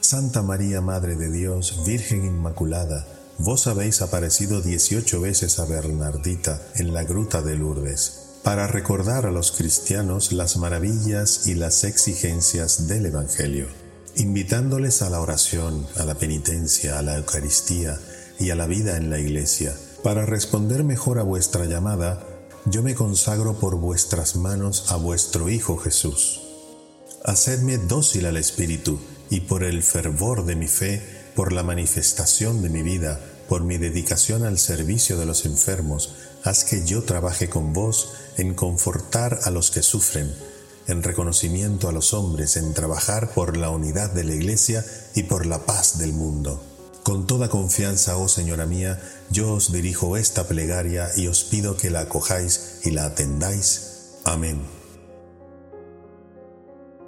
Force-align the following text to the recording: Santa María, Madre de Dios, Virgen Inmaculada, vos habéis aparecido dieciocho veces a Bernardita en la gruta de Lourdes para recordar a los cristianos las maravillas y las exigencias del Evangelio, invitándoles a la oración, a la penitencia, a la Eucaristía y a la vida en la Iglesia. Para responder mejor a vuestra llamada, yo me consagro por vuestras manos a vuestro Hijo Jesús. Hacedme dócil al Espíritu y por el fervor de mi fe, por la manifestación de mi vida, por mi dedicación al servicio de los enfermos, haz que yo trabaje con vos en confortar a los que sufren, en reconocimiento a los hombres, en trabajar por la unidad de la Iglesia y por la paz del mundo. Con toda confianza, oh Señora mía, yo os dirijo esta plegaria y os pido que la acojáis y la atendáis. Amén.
Santa 0.00 0.42
María, 0.42 0.80
Madre 0.80 1.16
de 1.16 1.30
Dios, 1.30 1.82
Virgen 1.84 2.24
Inmaculada, 2.24 3.06
vos 3.38 3.66
habéis 3.66 4.00
aparecido 4.00 4.62
dieciocho 4.62 5.20
veces 5.20 5.58
a 5.58 5.64
Bernardita 5.64 6.62
en 6.76 6.94
la 6.94 7.02
gruta 7.02 7.42
de 7.42 7.56
Lourdes 7.56 8.40
para 8.44 8.68
recordar 8.68 9.26
a 9.26 9.32
los 9.32 9.52
cristianos 9.52 10.32
las 10.32 10.56
maravillas 10.56 11.48
y 11.48 11.54
las 11.54 11.84
exigencias 11.84 12.86
del 12.86 13.06
Evangelio, 13.06 13.66
invitándoles 14.16 15.02
a 15.02 15.10
la 15.10 15.20
oración, 15.20 15.86
a 15.96 16.04
la 16.04 16.14
penitencia, 16.14 16.98
a 16.98 17.02
la 17.02 17.16
Eucaristía 17.16 17.98
y 18.38 18.50
a 18.50 18.54
la 18.54 18.66
vida 18.66 18.96
en 18.96 19.10
la 19.10 19.18
Iglesia. 19.18 19.74
Para 20.02 20.24
responder 20.24 20.84
mejor 20.84 21.18
a 21.18 21.24
vuestra 21.24 21.66
llamada, 21.66 22.24
yo 22.64 22.82
me 22.82 22.94
consagro 22.94 23.58
por 23.58 23.74
vuestras 23.76 24.36
manos 24.36 24.92
a 24.92 24.96
vuestro 24.96 25.48
Hijo 25.48 25.76
Jesús. 25.76 26.40
Hacedme 27.24 27.78
dócil 27.78 28.26
al 28.26 28.36
Espíritu 28.36 28.98
y 29.30 29.40
por 29.40 29.64
el 29.64 29.82
fervor 29.82 30.44
de 30.44 30.56
mi 30.56 30.68
fe, 30.68 31.02
por 31.34 31.52
la 31.52 31.62
manifestación 31.62 32.62
de 32.62 32.68
mi 32.68 32.82
vida, 32.82 33.20
por 33.48 33.64
mi 33.64 33.78
dedicación 33.78 34.44
al 34.44 34.58
servicio 34.58 35.18
de 35.18 35.26
los 35.26 35.46
enfermos, 35.46 36.14
haz 36.44 36.64
que 36.64 36.84
yo 36.84 37.02
trabaje 37.04 37.48
con 37.48 37.72
vos 37.72 38.12
en 38.36 38.54
confortar 38.54 39.40
a 39.44 39.50
los 39.50 39.70
que 39.70 39.82
sufren, 39.82 40.32
en 40.86 41.02
reconocimiento 41.02 41.88
a 41.88 41.92
los 41.92 42.14
hombres, 42.14 42.56
en 42.56 42.74
trabajar 42.74 43.30
por 43.32 43.56
la 43.56 43.70
unidad 43.70 44.12
de 44.12 44.24
la 44.24 44.34
Iglesia 44.34 44.84
y 45.14 45.24
por 45.24 45.46
la 45.46 45.64
paz 45.64 45.98
del 45.98 46.12
mundo. 46.12 46.62
Con 47.02 47.26
toda 47.26 47.48
confianza, 47.48 48.18
oh 48.18 48.28
Señora 48.28 48.66
mía, 48.66 49.00
yo 49.30 49.54
os 49.54 49.72
dirijo 49.72 50.16
esta 50.16 50.46
plegaria 50.46 51.08
y 51.16 51.26
os 51.26 51.42
pido 51.44 51.76
que 51.76 51.90
la 51.90 52.00
acojáis 52.00 52.80
y 52.84 52.90
la 52.90 53.06
atendáis. 53.06 54.10
Amén. 54.24 54.77